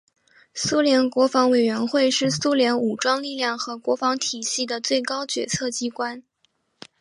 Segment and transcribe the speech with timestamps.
[0.55, 6.23] 苏联国防委员会是苏联武装力量和国防体系的最高决策机关。